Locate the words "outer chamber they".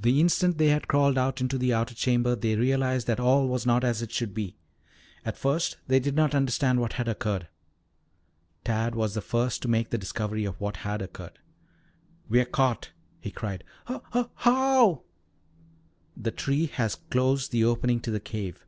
1.74-2.54